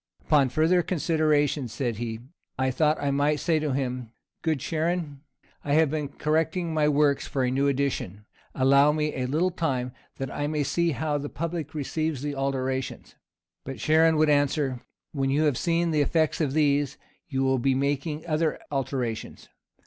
[0.21, 2.21] "Upon further consideration," said he,
[2.57, 4.09] "I thought I might say to him,
[4.41, 5.21] 'Good Charon,
[5.63, 8.25] I have been correcting my works for a new edition.
[8.55, 13.13] Allow me a little time, that I may see how the public receives the alterations.'
[13.63, 16.97] But Charon would answer, 'When you have seen the effect of these,
[17.27, 19.49] you will be for making other alterations.